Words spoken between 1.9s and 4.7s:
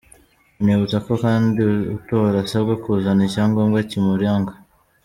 utora asabwa kuzana icyangombwa kimuranga.